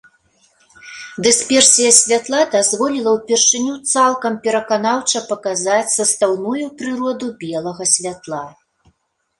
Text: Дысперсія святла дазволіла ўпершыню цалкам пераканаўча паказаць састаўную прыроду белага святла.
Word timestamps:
Дысперсія 1.25 1.91
святла 1.97 2.39
дазволіла 2.55 3.09
ўпершыню 3.17 3.73
цалкам 3.93 4.39
пераканаўча 4.49 5.25
паказаць 5.29 5.85
састаўную 5.99 6.65
прыроду 6.83 7.25
белага 7.47 7.83
святла. 7.95 8.45